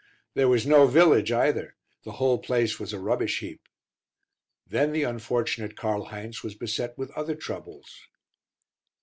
There 0.33 0.47
was 0.47 0.65
no 0.65 0.87
village 0.87 1.31
either 1.31 1.75
the 2.05 2.13
whole 2.13 2.39
place 2.39 2.79
was 2.79 2.91
a 2.91 2.97
rubbish 2.97 3.37
heap. 3.37 3.61
Then 4.65 4.93
the 4.93 5.03
unfortunate 5.03 5.77
Karl 5.77 6.05
Heinz 6.05 6.41
was 6.41 6.55
beset 6.55 6.97
with 6.97 7.11
other 7.11 7.35
troubles. 7.35 7.99